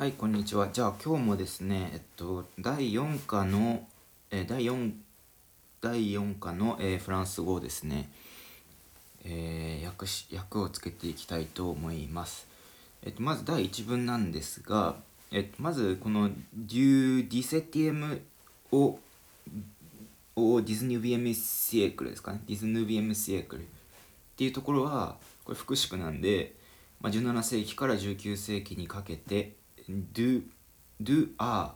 [0.00, 0.70] はい、こんにちは。
[0.72, 3.86] じゃあ今日もですね、えっと、第4課の、
[4.30, 4.94] え第4、
[5.82, 8.08] 第4課の、えーフランス語をですね、
[9.26, 12.48] えー訳し、訳をつけていきたいと思います。
[13.02, 14.96] えっと、まず第1文なんですが、
[15.32, 18.20] えっと、まずこの du 17e
[18.72, 18.98] を、
[20.34, 22.40] を 19e siècle ですかね。
[22.48, 23.60] 19e siècle っ
[24.38, 26.54] ていうところは、これ副詞句なんで、
[27.02, 29.59] まあ、17世紀から19世紀にかけて
[30.12, 30.42] du,
[31.00, 31.74] du a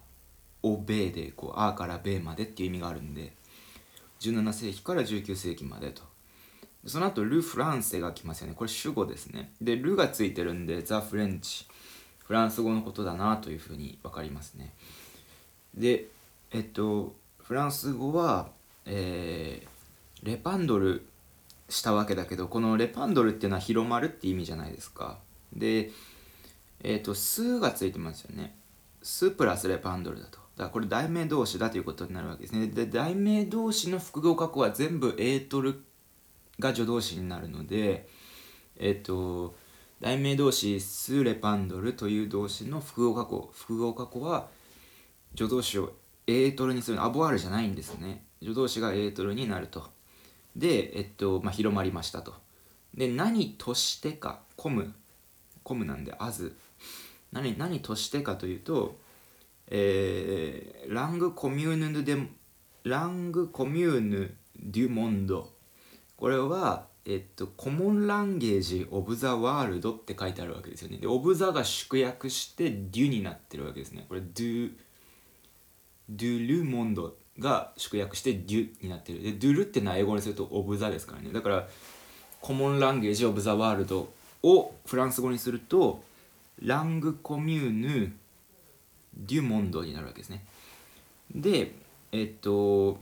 [0.63, 3.33] au b でこう a から b までっていう意味があるんで
[4.21, 6.03] 17世紀から19世紀までと。
[6.87, 8.55] その後ル・フランセが来ますよね。
[8.55, 9.53] これ主語ですね。
[9.61, 11.67] でルがついてるんでザ・フレンチ。
[12.19, 14.75] フランス語のことだなというふうに分かりますね。
[15.75, 16.09] で
[16.51, 18.51] えっとフランス語は、
[18.87, 19.75] えー
[20.25, 21.07] レパンドル
[21.69, 25.19] したわけだけどこのレパンドルっていうのは広まるって意味じゃないですか。
[25.53, 25.91] で
[26.85, 28.55] えっ、と数がついてますよね。
[29.03, 30.39] 数プラスレパンドルだと。
[30.39, 32.69] だからこれ題名動詞だということになるわけですね。
[32.69, 35.83] で題名動詞の複合過去は全部エートル
[36.61, 38.09] が助動詞になるので
[38.77, 39.57] えっ、と
[40.01, 43.51] 題名動詞スレパンドルという動詞の複合過去。
[43.53, 44.49] 複合過去は
[45.37, 45.93] 助動詞を
[46.27, 47.03] être にする。
[47.03, 48.25] avoir じゃないんですね。
[48.41, 49.91] 助動詞が être になると。
[50.55, 52.35] で、えっとまあ、広まりましたと。
[52.95, 54.41] で何としてか。
[54.57, 56.55] comme。comme なんで as
[57.35, 58.97] 何何としてかというと、
[59.69, 62.17] えー langue commune で
[62.85, 65.53] langue commune du monde。
[66.17, 70.99] これはえっと common language of the world って書いてあるわけですよね。
[70.99, 74.05] で of the が縮約して du になってるわけですね。
[74.09, 74.73] これ de
[76.09, 79.23] ドゥルモンドが縮約してデュになってる。
[79.23, 81.33] でドゥルってのは英語にするとオブザですからね。
[81.33, 81.69] だから
[82.41, 84.13] コモンランゲージオブザワールド
[84.43, 86.05] をフランス語にすると
[86.63, 88.17] ラングコミューヌ
[89.17, 90.45] デュモンドになるわけですね。
[91.35, 91.75] で
[92.13, 92.99] えっと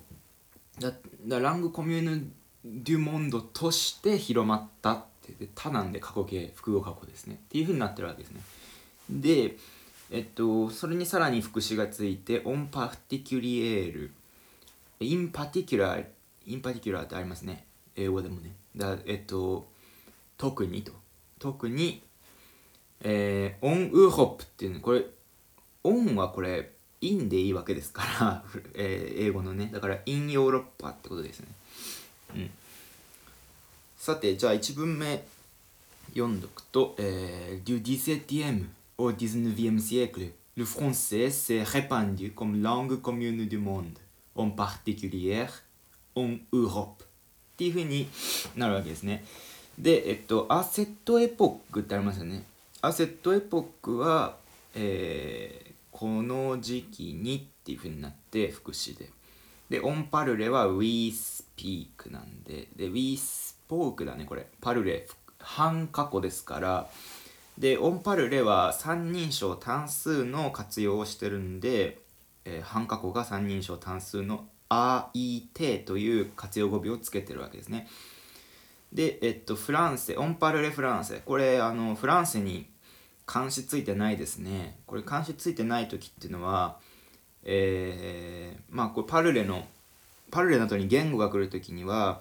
[0.80, 0.92] だ
[1.26, 2.32] だラングコミューヌ
[2.64, 7.34] デュモンドとして広まったってで他なんで過去形複合過去ですね。
[7.34, 8.40] っていうふうになってるわけですね。
[9.10, 9.56] で
[10.10, 14.10] えっとそれにさらに副詞がついて en particulier。
[15.00, 17.64] in particular in particular ってありますね。
[17.96, 18.54] 英語でもね。
[18.76, 19.66] だえっと
[20.38, 20.92] 特にと。
[21.38, 22.02] 特に
[23.02, 25.04] えー、 en Europe っていうのこれ
[25.84, 29.70] en はこれ in でいいわけですから、 えー英語のね。
[29.72, 31.48] だから in Europe ってことですね。
[32.36, 32.50] うん。
[33.96, 35.24] さてじゃあ1文目
[36.10, 38.66] 読んどくと、えー、du 17e
[38.98, 40.30] au 19e siècle.
[40.54, 43.98] Le français s'est répandu comme langue commune du monde
[44.34, 45.46] en particulier
[46.14, 47.02] en Europe.
[47.02, 48.08] っていうふうに
[48.56, 49.24] なるわけですね。
[49.78, 52.44] でえっとアセットエポックってありますよね。
[52.84, 54.36] アセットエポックは、
[54.74, 59.10] えーこの時期にっていうふうになって副詞で。
[59.68, 62.66] でオンパルレは We speak なんで。
[62.74, 64.48] で We spoke だねこれ。
[64.60, 65.06] パルレ
[65.38, 66.88] 半過去ですから。
[67.56, 71.98] でオンパルレは三人称単数の活用をしてるんで、
[72.46, 77.86] えー半過去が三人称単数の「あいて」という活用語尾をつけてるわけですね。
[78.92, 81.22] でえっとフランセオンパルレフランセ。
[81.24, 82.68] これあのフランセに
[83.32, 84.78] 監視ついてないですね。
[84.86, 86.76] これ監視ついてない時っていうのは
[87.44, 89.66] えーまあこれパルレの
[90.30, 92.20] パルレなどに言語が来る時には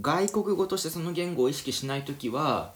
[0.00, 2.72] 外国語としてその言語を意識しない時は、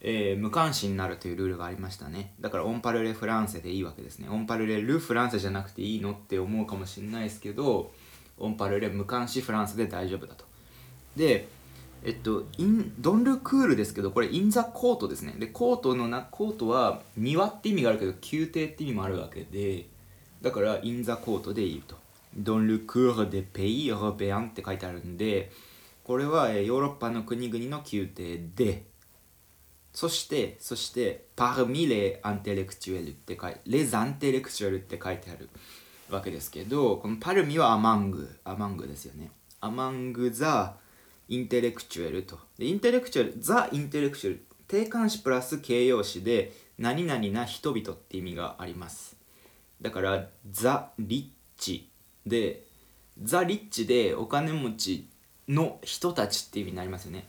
[0.00, 2.32] えー無関心になるというルールがありましたね。
[2.40, 4.28] だからオンパルレフランセでいいわけですね。
[4.30, 7.92] オンパルレルフランセじゃなくていいのって思うかもしれないですけど
[8.38, 10.44] オンパルレ無関視フランスで大丈夫だと。
[11.16, 11.48] で
[12.02, 15.34] えっと、インドンルクールですけど、これ、インザコートですね。
[15.38, 19.86] で、コートのな、コートは庭って意味があるけど、宮廷って意味もあるわけで、
[20.40, 21.96] だから、インザコートでいいと。
[22.34, 25.50] ドンルクールでペイ・ヨーロペアンって書いてあるんで、
[26.04, 28.84] これはえヨーロッパの国々の宮廷で、
[29.92, 35.50] そして、そして、parmi les intellectuels って書いて、les intellectuels って書いてある
[36.08, 39.32] わけですけど、このパルミはアマング、アマングですよね。
[39.60, 40.76] アマングザ、
[41.30, 42.38] インテレクチュエルと。
[42.58, 49.16] でインテレクチュエル、ザ・インテレクチュエル、定冠詞プラス形容詞で、何々な人々って意味があります。
[49.80, 51.88] だから、ザ・リッチ
[52.26, 52.64] で、
[53.22, 55.06] ザ・リッチでお金持ち
[55.48, 57.28] の人たちって意味になりますよね。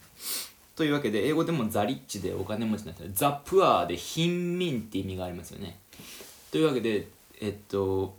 [0.74, 5.78] というわけで、英語でもザ・リッチでお金持ちになったら、ザ・プアーで貧民って意味がありますよね。
[6.50, 7.06] というわけで、
[7.40, 8.16] えっと、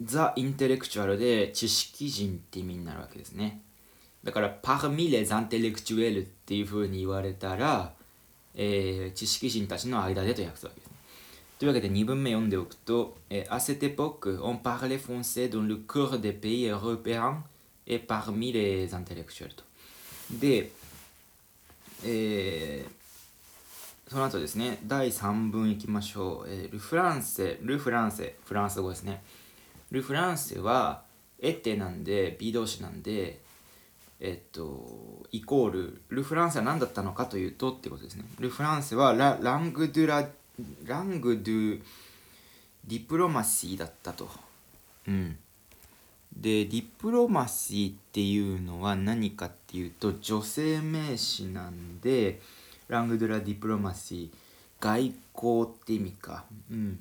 [0.00, 3.60] ザ・インテレクチュアルで知識人って意味になるわけですね。
[4.24, 7.92] だから、parmi les intellectuels っていう風に言われたら、
[8.54, 10.90] えー知識人たちの間でと訳すわけです。
[11.58, 17.42] というわけで2文目読んでおくと、え à cette époque, on parlait français dans le cœur des pays européens
[17.86, 19.62] et parmi les intellectuels と。
[20.40, 20.70] で、
[22.02, 26.48] えー、その後ですね、第3文いきましょう。
[26.48, 29.22] えー、ルフランセ、ルフランセ、フランス語ですね。
[29.90, 31.04] ルフランセは、
[31.40, 33.43] エテなんで、B 動詞なんで、
[34.26, 38.24] えっと、イコール、ルフランセは何だったのかというとってことですね。
[38.40, 40.26] ルフランセはラ、ラングドゥラ、
[40.86, 41.82] ラングドゥ
[42.86, 44.30] ディプロマシーだったと。
[45.06, 45.36] うん。
[46.34, 52.40] で、ディプロマシーっていうのは何かっていうと、女性名詞なんで、
[52.88, 56.46] ラングドゥラディプロマシー、外交って意味か。
[56.70, 56.98] うん。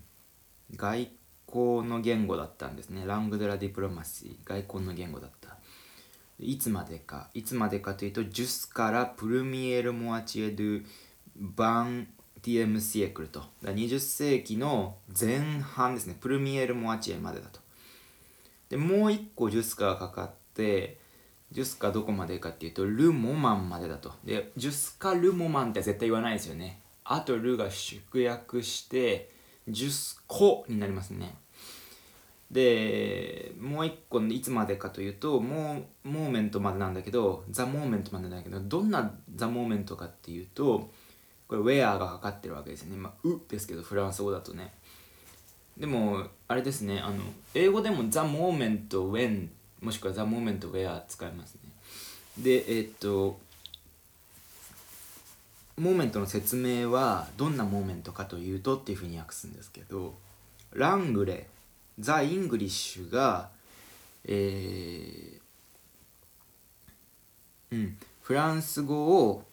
[0.76, 1.10] 外
[1.48, 3.06] 交の言語だったんですね。
[3.06, 5.43] ラングドゥラディプロマシー、外交の言語だった。
[6.40, 7.30] いつまでか。
[7.34, 10.86] いつまでかというと、ジュスからプルミエル・モアチエ・ドゥ・
[11.38, 12.08] バン
[12.42, 13.44] TM シエクルと。
[13.64, 16.18] 20世紀の前半ですね。
[16.20, 17.64] プルミエル・モアチエまでだと。
[18.70, 20.98] でもう一個ジュスカがかかって
[21.52, 24.12] ジュスカどこまでかっていうとル・モマンまでだと。
[24.24, 26.82] でジュスカ・ル・モマンって絶対言わないですよね。
[27.04, 29.30] あとルが縮約して
[29.68, 31.36] ジュスコになりますね。
[32.54, 40.90] でもう一個いつまでかというと mo moment までなんだけど the moment までなんだけどどんな the moment かっていうと
[41.48, 42.98] これウェアがかかってるわけですね。
[42.98, 44.74] まあ、 où ですけど、フランス語だとね。
[45.78, 47.18] でも、あれですね、あの、
[47.54, 49.50] 英語でも The moment when
[49.80, 51.62] もしくは The moment where 使いますね。
[52.40, 53.40] で、えー、っと、
[55.78, 60.16] moment の説明はどんな moment かというとっていうふうに訳すんですけど、
[60.72, 61.48] l'anglais、
[62.00, 63.50] the English が、
[64.26, 69.44] えー、うん、フランス語を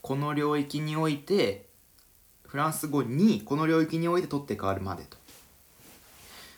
[0.00, 1.66] この領域において
[2.46, 5.16] フランス語にこの領域において取って変わるまでと。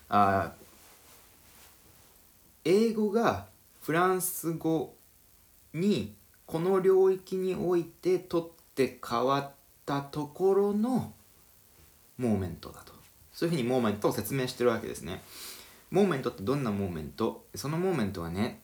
[0.08, 0.52] あ
[2.64, 3.46] 英語が
[3.82, 4.94] フランス語
[5.74, 6.14] に
[6.46, 9.50] この領域において取って変わっ
[9.84, 11.12] たところの
[12.16, 12.93] moment だと。
[13.34, 15.22] そういうふうに moment を説明してるわけですね。
[15.90, 17.44] moment ってどんな moment？
[17.54, 18.60] その moment はね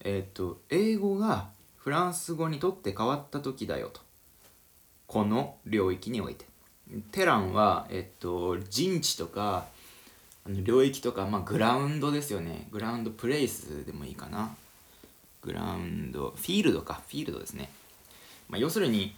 [0.00, 4.00] えっ、と英語がフランス語にとって変わった時だよと。
[5.06, 6.44] この領域において。
[7.12, 9.66] terrain は、えっと、陣地とか
[10.48, 12.66] 領域とか、まあ、 ground ですよね。
[12.72, 14.54] ground place でもいいかな。
[15.42, 17.02] ground field か。
[17.08, 17.70] field ですね、
[18.48, 19.14] まあ、要するに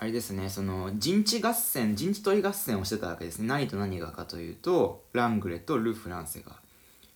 [0.00, 3.48] あれですねその陣地合戦陣地取り合戦をしてたわけですね。
[3.48, 6.52] 何と何がかというとラングレとル・フランセが。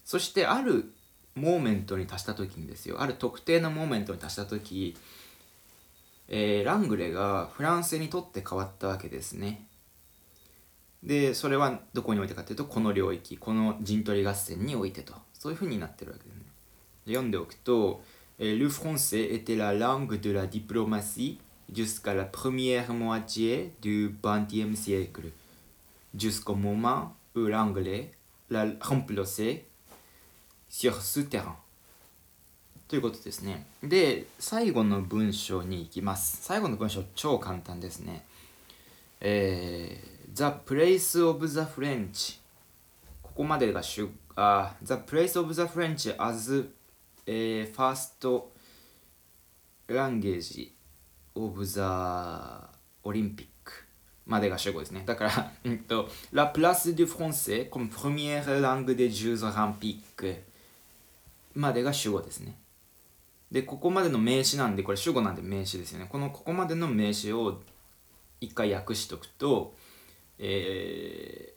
[0.05, 0.93] そしてある
[1.37, 3.00] モーメントに達した時にですよ。
[3.00, 4.96] ある特定のモーメントに達した時、
[6.29, 9.64] えー、ラングレがフランスにとって変わったわけですね。
[11.05, 15.14] でそれはどこにおいてかというとこの領域この陣取り合戦においてと。
[15.34, 16.43] そういうふうになってるわけですね。
[17.06, 18.02] 読んでおくと
[18.38, 21.38] 「Le français était la langue de la diplomatie
[21.73, 25.31] jusqu'à la première moitié du XXe siècle
[26.15, 28.13] jusqu'au moment où l'anglais
[28.51, 29.67] l'a remplacé
[30.69, 31.57] sur ce terrain
[32.89, 33.67] ということですね。
[33.83, 36.43] で、最後の文章に行きます。
[36.43, 38.23] 最後の文章超簡単ですね。
[39.21, 42.39] えー、The place of the French
[43.23, 46.69] ここまでがしゅあ The place of the French as、
[47.27, 48.43] えー、first
[49.89, 50.70] language
[51.34, 51.81] of the
[53.05, 53.46] Olympic
[54.27, 55.03] までが主語ですね。
[55.06, 60.41] だから、 うんと、La place du français comme première langue des Jeux olympiques
[61.55, 62.56] までが主語ですね。
[63.51, 66.08] で、ここまでの名詞なんで、これ主語なんで名詞ですよね。
[66.10, 67.60] このここまでの名詞を
[68.41, 69.77] 一回訳しとくと、
[70.39, 71.55] え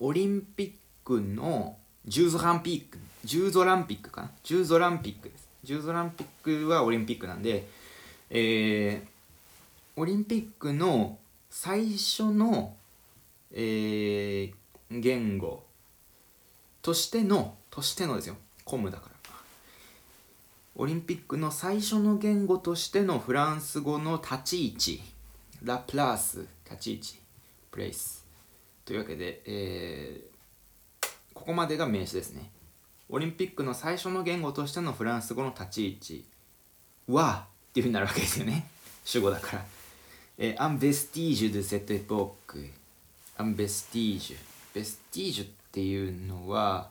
[0.00, 0.72] ー、オリンピッ
[1.04, 1.76] クの
[2.06, 4.30] ジューズランピック、ジューゾランピックかな？
[4.42, 5.48] ジューゾランピックです。
[5.62, 7.68] ジューゾランピックはオリンピックなんで、
[8.34, 11.18] えー、オリンピックの
[11.50, 12.74] 最初の、
[13.52, 14.52] えー、
[14.90, 15.64] 言語
[16.80, 18.36] としてのとしてのですよ。
[18.64, 19.12] コムだから。
[20.76, 25.02] オリンピックの最初の言語としてのフランス語の立ち位置。
[25.62, 27.18] ラプラース立ち位置。
[27.70, 28.24] プレイス
[28.86, 32.50] というわけで、えー、ここまでが名詞ですね。
[33.10, 36.24] オリンピックの最初の言語としてのフランス語の立ち位置
[37.08, 38.68] はっていうふうになるわけですよね
[39.04, 39.66] 主語だから
[40.38, 42.66] えー、アンベスティージュでセットエポーク
[43.36, 44.36] アンベスティージュ
[44.74, 46.90] ベスティージュっていうのは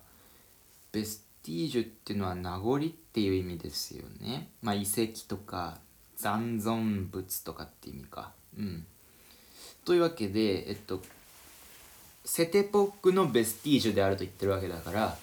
[0.91, 4.49] ベスティージュっていうのは名残っていう意味ですよね。
[4.61, 5.79] まあ遺跡とか
[6.17, 8.31] 残存物とかって意味か。
[8.57, 8.85] うん。
[9.83, 11.01] というわけで、えっと、
[12.23, 15.17] セテポックのベスティージュであると言ってるわけだから、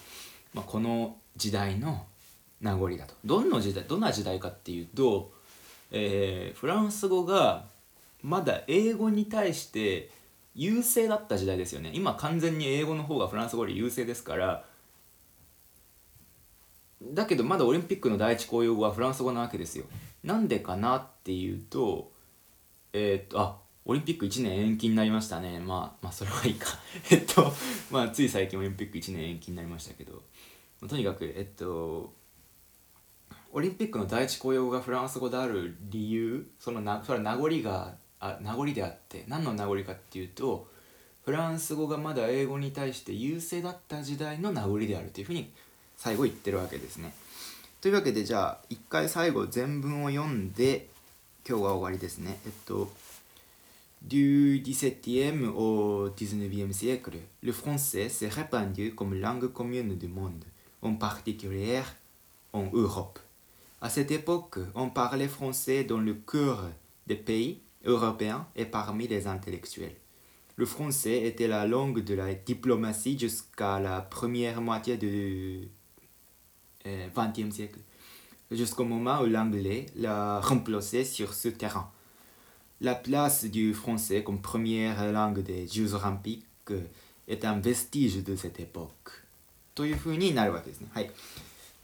[0.53, 2.05] まあ、この時代の
[2.59, 5.31] 名残だとどんな時代どんな時代かっていうと、
[5.91, 7.65] えー、フランス語が
[8.21, 10.09] まだ英語に対して
[10.55, 11.91] 優勢だった時代ですよね。
[11.93, 14.65] 今完全に英語の方がフランス語より優勢ですから。
[17.01, 19.85] だけどまだオリンピックの第一公用語はフランス語なわけですよ。
[20.23, 22.11] なんでかなっていうと
[22.91, 25.59] えー、っとあオリンピック1年延期になりましたね。
[25.59, 26.67] まあまあそれはいいか。
[27.09, 27.53] えっと
[27.89, 30.21] まあつい最近オリンピック1年延期になりましたけど。
[30.87, 32.13] とにかくえっと
[33.51, 40.67] オリンピックの第一公用語がフランス語である理由そのなそれは名残があ名残であって何の名残かっていうと
[41.25, 45.51] フランス語がまだ英語に対して優勢だった時代の名残であるというふうに
[45.97, 47.13] 最後言ってるわけですね。
[47.81, 50.87] というわけでじゃあ一回最後全文を読んで
[51.47, 52.39] 今日は終わりですね。
[52.45, 52.91] えっと
[54.01, 60.45] Du XVIIe au XIXe siècle, le français s'est répandu comme langue commune du monde,
[60.81, 61.83] en particulier
[62.53, 63.19] en Europe.
[63.80, 66.70] À cette époque, on parlait français dans le cœur
[67.06, 69.96] des pays européens et parmi les intellectuels.
[70.56, 75.68] Le français était la langue de la diplomatie jusqu'à la première moitié du
[76.86, 77.80] XXe euh, siècle,
[78.50, 81.90] jusqu'au moment où l'anglais l'a remplacé sur ce terrain.
[82.80, 86.46] La place du français comme première langue des Jeux olympiques
[87.28, 89.24] est un vestige de cette époque.
[89.74, 90.88] というふうになるわけですね。
[90.94, 91.10] はい。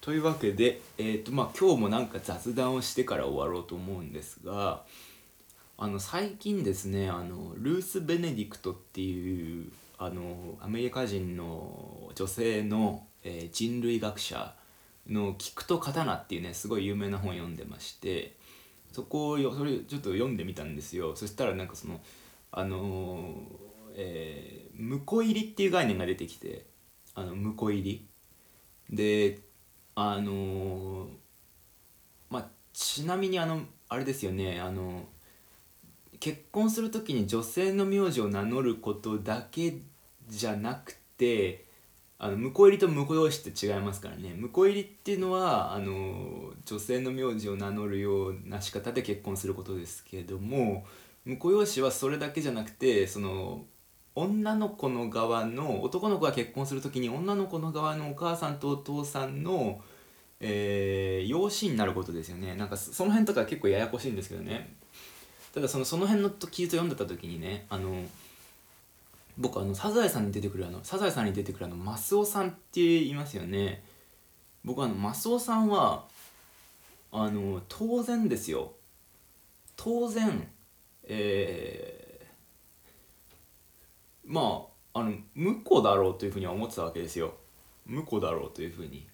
[0.06, 4.84] というわけで、えーとまあ、今日もなんか雑談をしてから終わろうと思うんですが
[5.80, 14.54] あの最近ですねあのルース・ベネディクトっていうあのアメリカ人の女性の、えー、人類学者
[15.10, 18.36] の「聞くと刀」っていうねすごい有名な本読んでまして
[18.92, 21.16] そこをそれちょっと読んでみたんですよ。
[21.16, 22.00] そしたらなんかその
[22.52, 23.34] あの
[23.96, 26.68] えー、婿入りっていう概念が出てきて
[27.16, 28.06] あの婿入り。
[28.92, 29.40] で
[29.96, 31.08] あの
[32.30, 35.06] まあちなみにあのあれですよねあの
[36.20, 39.78] 結婚する時に女性の名字を名乗ることだけ
[40.28, 41.66] じゃなくて
[42.18, 44.34] あの婿入りと婿養子って違いますからね。
[44.36, 50.86] 婿入りっていうのはあの女性の名字を名乗るような仕方で結婚することですけれども
[51.26, 53.66] 婿養子はそれだけじゃなくてその
[54.16, 59.82] 女の子の側の男の子が結婚する時に女の子の側のお母さんとお父さんの、
[60.40, 62.56] えー、養子になることですよね。
[62.56, 64.74] なんかその辺とか結構ややこしいんですけどね。
[65.54, 68.04] ただそのその辺の記述を読んでた時にねあの
[69.38, 73.84] 僕あのサザエさんに出てくるあのサザエさんに出てくるあのマスオさんって言いますよね。
[74.64, 76.06] 僕あのマスオさんは
[77.12, 78.72] あの当然ですよ。
[79.76, 80.48] 当然
[81.08, 82.05] えー、
[84.26, 87.36] まああの婿だろうというふうには思ってたわけですよ。
[87.88, 89.08] 婿だろうというふうに。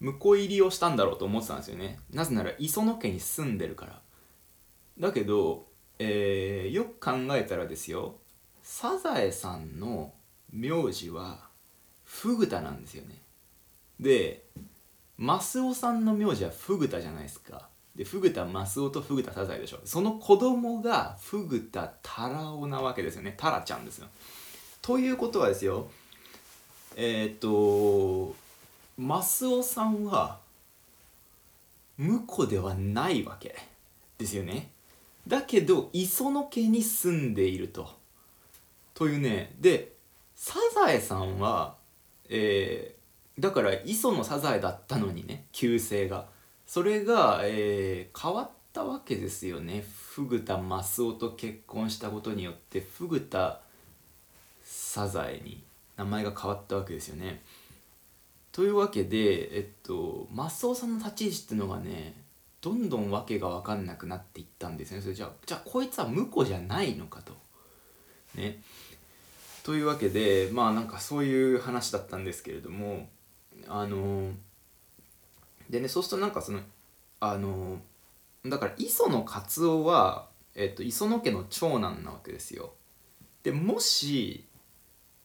[0.00, 1.98] 婿入りをしたんだろうと思ってたんですよね。
[2.12, 4.00] なぜなら磯野家に住んでるから。
[4.98, 5.66] だけど、
[5.98, 8.16] えー、よく考えたらですよ
[8.62, 10.12] サザエさんの
[10.52, 11.48] 名字は
[12.04, 13.20] フグタなんですよね。
[13.98, 14.44] で
[15.16, 17.68] マスオさんの名字はフグタじゃないですか。
[17.96, 19.78] でフグタマスオとフグタサザエでしょ。
[19.84, 23.34] その子供がフグタタラオなわけですよね。
[23.36, 24.08] タラちゃんですよ。
[24.82, 25.88] ということはですよ
[26.96, 28.34] えっ、と
[28.98, 30.38] マスオさんは
[31.98, 33.56] 婿ではないわけ
[34.18, 34.70] ですよね。
[35.28, 37.88] だけど磯野家に住んでいると。
[38.94, 39.54] というね。
[39.60, 39.92] で
[40.34, 41.76] サザエさんは
[42.28, 46.33] えー、だから磯のサザエだったのにね旧姓が。
[46.74, 49.84] それが、えー、変わったわけですよね。
[49.86, 53.60] フグタマスオと結婚したことによってフグタ
[54.64, 55.62] サザエに
[55.96, 57.44] 名前が変わったわけですよね。
[58.50, 62.14] というわけでえっとマスオさんの立ち位置っていうのがね
[62.60, 65.02] どんどん訳が分かんなくなっていったんですよね。
[65.04, 67.34] それじゃあじゃあこいつは婿じゃないのかと。
[68.34, 68.60] ね。
[69.62, 73.08] というわけでまあなんかそういう話だったんですけれども
[73.68, 74.32] あの
[75.70, 76.60] でねそうするとなんかその
[77.20, 77.78] あの
[78.46, 82.74] だから磯野勝夫は、えっと、磯野家の長男なわけですよ。
[83.42, 84.46] でもし、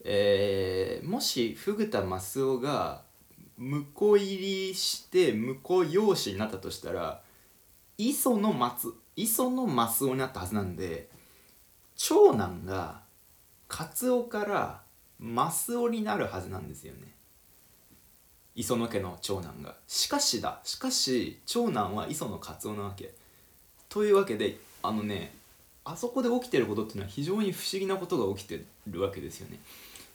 [0.04, 3.02] えー、もしフ田マスオが
[3.58, 7.20] 婿入りして婿養子になったとしたら
[7.98, 11.10] 磯野松磯野マスオになったはずなんで
[11.96, 13.02] 長男が
[13.68, 14.82] カツオから
[15.18, 17.14] マスオになるはずなんですよね
[18.56, 19.74] 磯野家の長男が。
[19.86, 23.14] しかしだしかし長男は磯野カツオなわけ。
[23.88, 25.32] というわけであのね
[25.84, 29.58] あそこで起きてることっていうのは非常に不思議なことが起きてるわけですよね。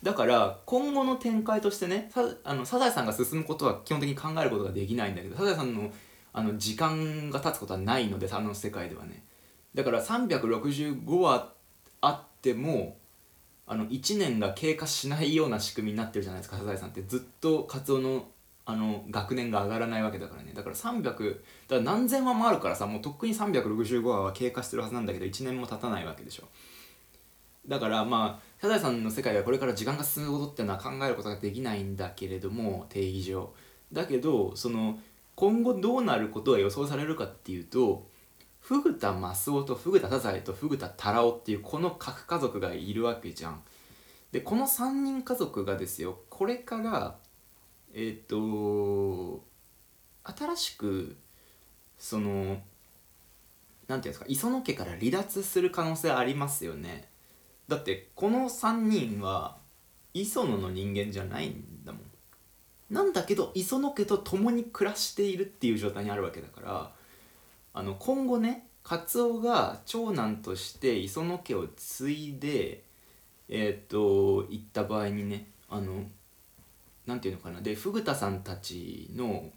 [0.04, 5.92] だから今後の展開としてねさあのサザエさんが進むことは基本的に考えることができないんだけどサザエさんの
[6.34, 9.24] あの時間が経つことはないのであの世界ではね。
[9.74, 11.50] だから365話
[12.02, 12.98] あっても
[13.68, 17.02] あの1年が経過しないような仕組みになってるじゃないですかサザエさんって。
[17.04, 18.28] ずっとカツオの
[18.68, 20.52] あの学年が上がらないわけだからね。
[20.54, 21.22] だから300だか
[21.70, 26.44] ら何千話もあるからさもうとっくに365話は経過してるはずなんだけど1年も経たないわけでしょ。
[27.68, 33.54] だからまあサザエさんの世界はこれから時間が進むことっていうのは考えることができないんだけれども定義上。
[33.92, 35.00] だけどその
[35.36, 38.08] 今後どうなることが予想されるかっていうと
[38.66, 43.62] フグタマスオとフグタサザエとフグタタラオっていうこの核家族がいるわけじゃん。
[44.32, 47.16] でこの3人家族がですよこれから
[47.94, 49.44] えっ、と
[50.24, 51.16] 新しく
[52.00, 52.58] その
[53.88, 57.08] なんていうんですか磯野家から離脱する可能性ありますよね。
[57.68, 59.58] だってこの3人は
[60.16, 62.02] 磯野の人間じゃないんだもん。
[62.90, 67.05] なんだけど磯野家と共に暮らしているっていう状態にあるわけだから
[67.78, 72.84] あの今後ねカツオが長男として磯野家を継いで
[73.50, 76.04] えっ、と行った場合にねあの
[77.06, 79.52] なんていうのかなでフグタさんたちの、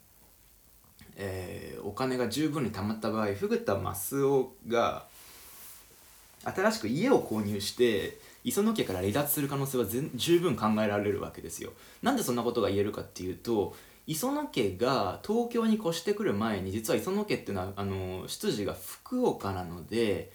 [1.16, 5.06] えー、お金が十分に貯まった場合フグタマスオが
[6.44, 9.84] 新しく家を購入して磯野家から離脱する可能性は
[10.16, 11.72] 十分考えられるわけですよ。
[12.02, 13.76] なんでそんなことが言えるかっていうと
[14.08, 20.32] 磯野家が東京に越してくる前に実は磯野家っていうのはあの出自が福岡なので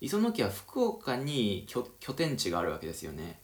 [0.00, 3.40] 磯野家は福岡に拠点地があるわけですよね。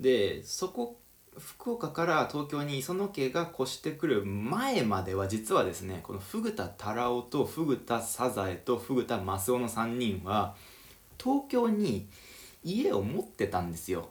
[0.00, 0.98] でそこ
[1.36, 10.56] 福岡から東京に磯野家が越してくる前までは実はですねこのフグタタラオとフグタサザエとフグタマスオの3人は
[11.22, 12.08] 東京に
[12.64, 14.08] 家を持ってたんですよ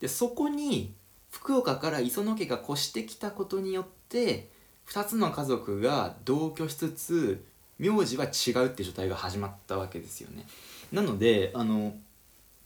[0.00, 0.94] でそこに
[1.36, 4.48] 福岡から磯野家が越してきたことによって
[4.88, 7.44] 2つの家族が同居しつつ
[7.78, 10.46] 名字は違うっていう状態が始まったわけですよね。
[10.90, 11.94] なのであの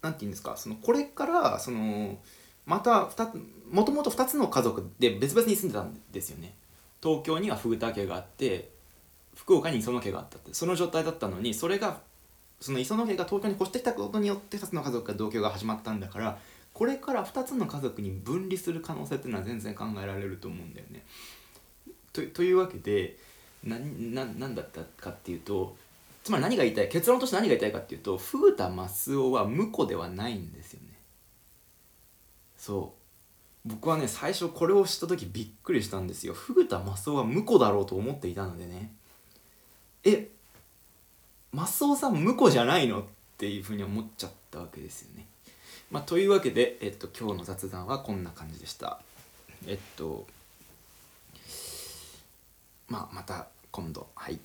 [0.02, 2.16] 何て言うんですかそのこれからその
[2.64, 3.10] また
[3.70, 6.54] もともと2つの家族で別々に住んでたんですよね。
[7.02, 8.70] 東京にはフグタ家があって
[9.34, 11.98] 福岡に磯野家があったってその状態だったのにそれが
[12.60, 16.38] その磯野家が東京に越してきたことによって2つの家族が同居が始まったんだから
[16.72, 21.04] これから2つの家族に分離する可能性っていうのは全然考えられると思うんだよね。
[22.12, 23.18] とというわけで
[23.62, 25.76] 何だったかっていうと
[26.24, 30.88] つまり何が言いたい結論として何が言いたいかっていうとフグタマスオは婿ではないんですよね。
[32.56, 32.94] そ
[33.66, 36.32] う僕はね最初これを知った時びっくりしたんですよ。
[36.34, 38.92] フグタマスオは婿だろうと思っていたのでね。
[40.04, 40.28] え
[41.52, 43.00] マスオさん婿じゃないの？
[43.00, 43.04] っ
[43.36, 45.26] ていうふうに思っちゃったわけですよね。
[45.90, 49.00] まあ、というわけで、えっと、今日の雑談はこんな感じでした。
[49.66, 50.26] えっと
[52.88, 54.38] まあまた今度はい。